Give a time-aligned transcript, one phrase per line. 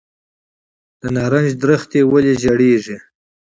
[0.99, 2.97] د نارنج ونې ولې ژیړیږي؟